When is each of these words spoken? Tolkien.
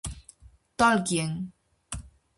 Tolkien. 0.77 1.37